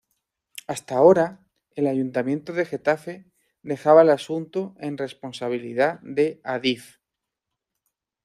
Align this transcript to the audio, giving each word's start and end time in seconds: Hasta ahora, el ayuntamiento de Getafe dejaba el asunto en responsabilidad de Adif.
Hasta 0.65 0.95
ahora, 0.95 1.45
el 1.75 1.85
ayuntamiento 1.85 2.53
de 2.53 2.65
Getafe 2.65 3.27
dejaba 3.61 4.01
el 4.01 4.09
asunto 4.09 4.73
en 4.79 4.97
responsabilidad 4.97 5.99
de 6.01 6.41
Adif. 6.43 6.97